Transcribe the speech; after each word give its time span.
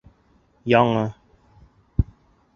Яңы 0.73 1.03